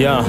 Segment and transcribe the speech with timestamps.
[0.00, 0.22] Yeah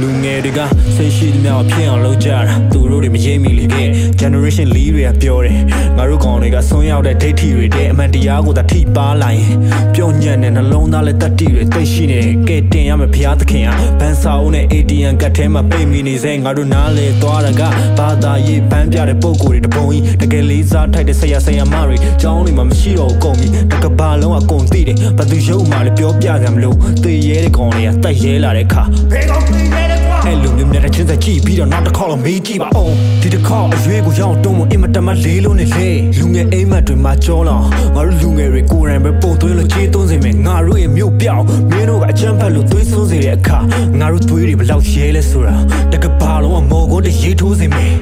[0.00, 0.60] လူငယ်တွေက
[0.96, 2.38] စိတ်ရှိသမျှဖြစ်အောင်လုပ်ကြတာ
[2.72, 3.88] သူတို့တွေမရေးမိလေခဲ့
[4.20, 5.58] generation 4တွေကပြောတယ်
[5.96, 9.54] ငါတို့ကောင်တွေကဆွမ်းရောက်တဲ့ဒိဋ္ဌိတွေတဲ့အမှန်တရားကိုသာထိပါလာရင်
[9.94, 17.62] ပြောညံ့တဲ့နှလုံးသားနဲ့တတိတွေသိရှိနေကဲတင်ရမယ်ဘုရားသခင်ဟာဘန်စာအုပ်နဲ့ ATM ကတ်ထဲမှာပိတ်မိနေစေငါတို့နားလေသွားတာက
[17.98, 37.62] ဘာသာရေးပန်းပြတဲ့ပုံကိုယ်တွေတပုံကြီးတကယ်လေးစားထိုက်တဲ့ဆရာဆရာမတွေကျောင်းတွေမှာမရှိတော့ဘူးကုန်ပြီတကဘာလုံးအကုန်သိတယ်ဘာသူရုပ်မှလည်းပြောပြကြမလို့သေရဲတဲ့ကောင်တွေကတိုက်ရဲလာတဲ့ခါဘယ်ကောင်သိနေလဲကွာအဲ့လိုမျိုးမြတ်တဲ့ချင်းသက်ကြည့်ပြီးတော့နောက်တစ်ခေါက်တော့မေးကြည့်ပါအောင်ဒီတစ်ခေါက်အရွေးကိုရောက်တုံးမအင်မတန်မလေးလုံးနဲ့လေလူငယ်အိမ်မက်တွေမှာကြောလောင်
[37.94, 43.58] ငါတို့လူငယ်တွေကိုယ်တိုင်ပဲပုံသွင်းလို့ခြေသွင်းစေမယ်ငါတို့ရဲ့မြို့ပြောင်းမင်းတို့ကအချမ်းဖက်လို့သွေးစွန်းစေတဲ့အခါ
[44.00, 45.56] ငါတို့သွေးတွေဘလောက်ရဲလဲဆိုတာ
[45.92, 47.92] တကဘာလုံးကမော်ကွန်းတရေးထိုးစေမယ်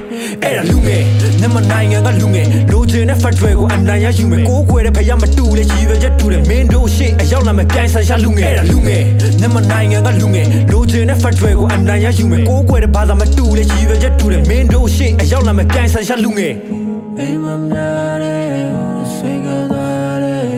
[0.42, 1.02] အဲ့ဒါလူငယ်
[1.40, 6.75] မြန်မာနိုင်ငံကလူငယ်လိုချင်တဲ့ဖက်ဒရယ်ကိုအနိုင်ရယူမယ်ကိုယ်ကွယ်တဲ့ဖယားမတူလေရည်ရွယ်ချက်တူတယ်မင်းတို့ရှေ့အရောက်
[7.46, 9.02] လာမယ်ပြိုင်ဆိုင်ရှာလူငယ်အဲ့ဒါလူငယ်
[9.40, 16.54] မြန်မာနိုင်ငံကလူငယ်လိုချင်တဲ့ဖက်ဒရယ်ကိုအနိုင်ရယူမယ်ကိုယ်ကွယ်တဲ့ဘာသာမတူလေရည်ရွယ်ချက်တူတယ်မင်းတို့ရှေ့အရောက်လာမယ်ပြိုင်ဆိုင်ရှာလူငယ်
[17.18, 18.44] အိမ်မများတဲ့
[19.14, 20.48] စိတ်ကသားတဲ့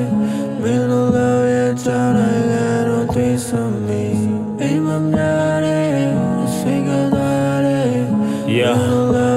[0.62, 1.19] မင်းတို့က
[1.53, 3.48] ရဲ့ချာနိုင်ငံတော့တွေ့စ
[3.86, 4.05] မီ
[4.61, 5.89] အိမ်မများတဲ့
[6.56, 7.91] စိတ်ကသားတဲ့
[8.58, 9.28] Yeah တို့ကရဲ့ချာနိုင်ငံ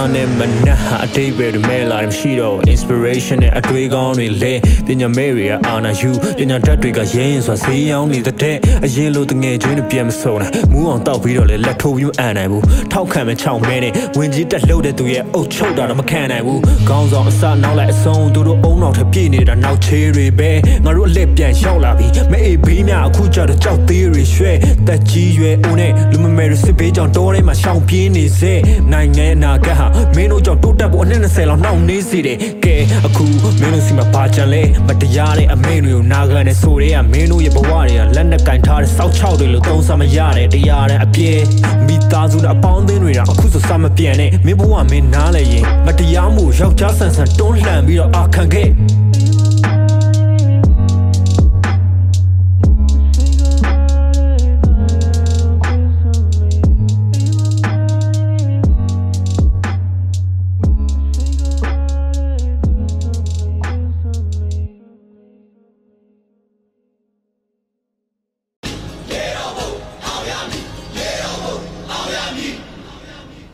[0.00, 4.54] ညနေမနက်ဟာအတိတ်ပဲတွေမဲ့လာတယ်မရှိတော့ဘူး inspiration နဲ့အတွေးကောင်းတွေလဲ
[4.86, 18.89] ပညာမဲ့တွေကအာနာယူပညာတတ်တွေကရင်းရင်စွာဈေးရောင်းနေတဲ့အရင်လိုတငယ်ချင်းတွေပြန်မစုံနိုင်မူးအောင်တောက်ပြီးတော့လဲလက်ထိုးပြီးမအန်နိုင်ဘူးထောက်ခံမဲ့ချောင်းမဲနဲ့ဝင်ကြီးတက်လှုပ်တဲ့သူရဲ့အုပ်ချုပ်တာတော့မခံနိုင်ဘူးခေါင်းဆောင်အစနောက်လိုက်အဆုံးသူတို့အုံနော
[19.22, 20.50] က်ထပ်ပြည့်နေတာနောက်ချေးတွေပဲ
[20.84, 24.52] ငါတို့အလက်ပြန်လျှောက်လာပြီမအေးဘေးများအခုကြတော့ကြောက်သေးတွေရွှဲ
[24.86, 28.52] တက်ကြီးရွယ်ဦးနဲ့လူမမဲတွေစစ်ပေးကြောင်တောထဲမှာရှောင်ပြေးနေစေ
[28.92, 29.86] နိုင်ငံရဲ့အနာဂတ်ဟာ
[30.16, 32.76] မင်းတို့ကြောင့်တိုးတက်ဖို့အနှစ်20လောက်နှောင့်နှေးစေတယ်ကဲ
[33.06, 33.24] အခု
[33.60, 41.40] မင်းတို့စီမှာဘာကြံလဲမတရားတဲ့အမိန့်တွေကိုနာခံနေဆိုတဲ့ကမင်းတို့ရဲ့ဘဝတွေကလက်နဲ့ကင်ထားတဲ့စောက်ချောက်တွေလို့သုံးဆမရတယ်တရားတဲ့အပြည့်
[41.86, 48.68] မိသားစုနဲ့အပေါင်းအသင်းတွေတော့အခုဆိုစမပြန်နဲ့မင်းဘဝမင်းနားလဲရင်မတရားမှုယောက်ျားဆန်ဆန်တွန်းလှန်ပြီးတော့အာခံခဲ့